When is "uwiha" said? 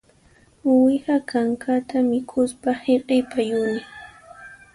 0.71-1.15